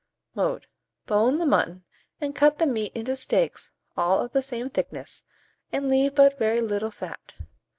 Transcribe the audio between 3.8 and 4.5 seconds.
all of the